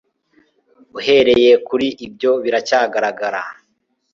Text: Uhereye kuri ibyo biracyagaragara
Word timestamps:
Uhereye 0.97 1.51
kuri 1.67 1.87
ibyo 2.05 2.31
biracyagaragara 2.43 3.41